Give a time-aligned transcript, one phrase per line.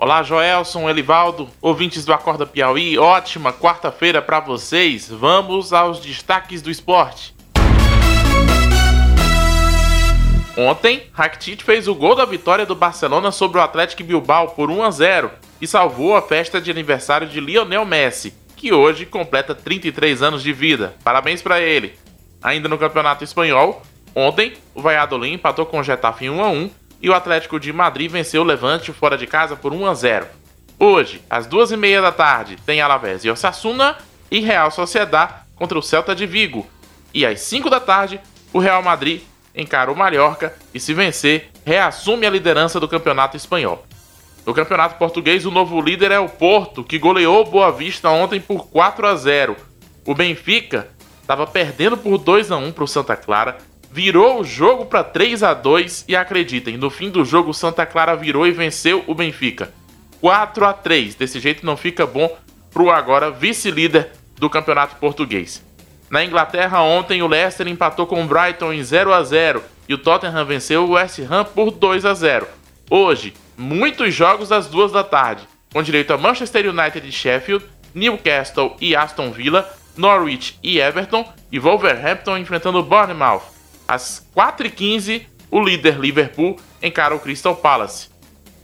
[0.00, 5.08] Olá, Joelson, Elivaldo, ouvintes do Acorda Piauí, ótima quarta-feira para vocês.
[5.10, 7.34] Vamos aos destaques do esporte.
[10.56, 14.84] Ontem, Rakitic fez o gol da vitória do Barcelona sobre o Atlético Bilbao por 1
[14.84, 20.22] a 0 e salvou a festa de aniversário de Lionel Messi, que hoje completa 33
[20.22, 20.94] anos de vida.
[21.02, 21.98] Parabéns para ele.
[22.40, 23.82] Ainda no Campeonato Espanhol,
[24.14, 26.70] ontem o Valladolid empatou com o Getafe em 1 a 1
[27.00, 30.26] e o Atlético de Madrid venceu o Levante fora de casa por 1 a 0.
[30.78, 33.96] Hoje, às duas e meia da tarde, tem Alavés e Osasuna
[34.30, 36.66] e Real Sociedad contra o Celta de Vigo.
[37.12, 38.20] E às 5 da tarde,
[38.52, 39.22] o Real Madrid
[39.54, 43.84] encara o Mallorca e, se vencer, reassume a liderança do Campeonato Espanhol.
[44.46, 48.68] No Campeonato Português, o novo líder é o Porto, que goleou Boa Vista ontem por
[48.68, 49.56] 4 a 0.
[50.06, 50.88] O Benfica
[51.20, 53.58] estava perdendo por 2 a 1 para o Santa Clara
[53.90, 58.14] virou o jogo para 3 a 2 e acreditem, no fim do jogo Santa Clara
[58.14, 59.72] virou e venceu o Benfica.
[60.20, 61.14] 4 a 3.
[61.14, 62.36] Desse jeito não fica bom
[62.72, 65.64] pro agora vice-líder do Campeonato Português.
[66.10, 69.98] Na Inglaterra ontem o Leicester empatou com o Brighton em 0 a 0 e o
[69.98, 72.46] Tottenham venceu o West Ham por 2 a 0.
[72.90, 75.42] Hoje, muitos jogos às duas da tarde,
[75.72, 77.64] com direito a Manchester United e Sheffield,
[77.94, 83.57] Newcastle e Aston Villa, Norwich e Everton e Wolverhampton enfrentando Bournemouth.
[83.88, 88.10] Às 4h15, o líder Liverpool encara o Crystal Palace.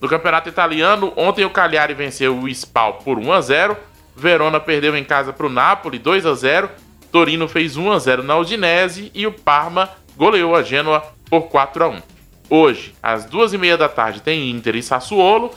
[0.00, 3.76] No campeonato italiano, ontem o Cagliari venceu o Spal por 1 a 0,
[4.16, 6.70] Verona perdeu em casa para o Napoli 2 a 0,
[7.12, 11.84] Torino fez 1 a 0 na Udinese e o Parma goleou a Genoa por 4
[11.84, 12.02] a 1.
[12.48, 15.50] Hoje, às 2h30 da tarde, tem Inter e Sassuolo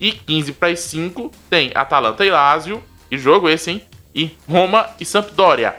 [0.00, 3.82] e 15 para as 5 tem Atalanta e Lazio, e jogo esse, hein?
[4.14, 5.76] E Roma e Sampdoria.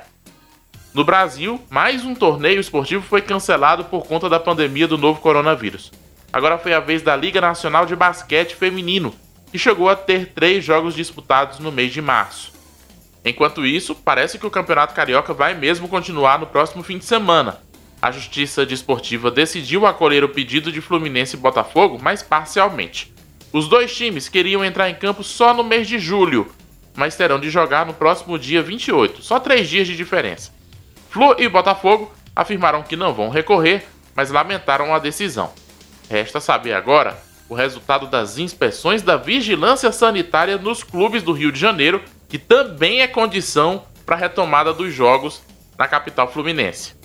[0.94, 5.92] No Brasil, mais um torneio esportivo foi cancelado por conta da pandemia do novo coronavírus.
[6.32, 9.12] Agora foi a vez da Liga Nacional de Basquete Feminino,
[9.52, 12.54] que chegou a ter três jogos disputados no mês de março.
[13.26, 17.60] Enquanto isso, parece que o Campeonato Carioca vai mesmo continuar no próximo fim de semana.
[18.00, 23.12] A Justiça Desportiva decidiu acolher o pedido de Fluminense e Botafogo, mas parcialmente.
[23.52, 26.54] Os dois times queriam entrar em campo só no mês de julho,
[26.96, 30.52] mas terão de jogar no próximo dia 28, só três dias de diferença.
[31.14, 33.86] Flu e Botafogo afirmaram que não vão recorrer,
[34.16, 35.54] mas lamentaram a decisão.
[36.10, 37.16] Resta saber agora
[37.48, 43.02] o resultado das inspeções da vigilância sanitária nos clubes do Rio de Janeiro, que também
[43.02, 45.44] é condição para a retomada dos jogos
[45.78, 46.96] na capital fluminense.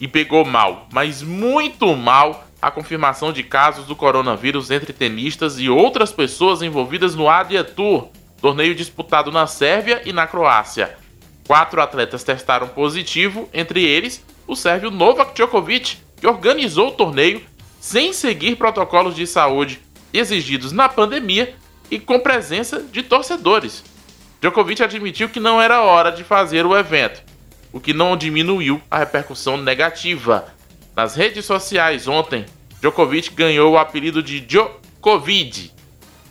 [0.00, 5.68] E pegou mal, mas muito mal, a confirmação de casos do coronavírus entre tenistas e
[5.68, 8.08] outras pessoas envolvidas no Adria Tour,
[8.40, 10.96] torneio disputado na Sérvia e na Croácia.
[11.50, 17.42] Quatro atletas testaram positivo, entre eles o sérvio Novak Djokovic, que organizou o torneio
[17.80, 19.80] sem seguir protocolos de saúde
[20.12, 21.52] exigidos na pandemia
[21.90, 23.82] e com presença de torcedores.
[24.40, 27.20] Djokovic admitiu que não era hora de fazer o evento,
[27.72, 30.54] o que não diminuiu a repercussão negativa.
[30.94, 32.46] Nas redes sociais ontem,
[32.80, 35.72] Djokovic ganhou o apelido de Djokovic,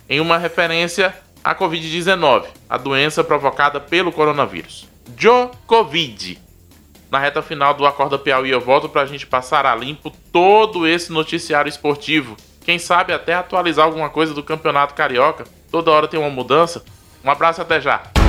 [0.08, 1.14] em uma referência
[1.44, 4.88] à Covid-19, a doença provocada pelo coronavírus.
[5.08, 6.38] Djokovic.
[7.10, 10.86] Na reta final do Acorda Piauí eu volto para a gente passar a limpo todo
[10.86, 12.36] esse noticiário esportivo.
[12.64, 15.44] Quem sabe até atualizar alguma coisa do Campeonato Carioca.
[15.70, 16.84] Toda hora tem uma mudança.
[17.24, 18.19] Um abraço até já.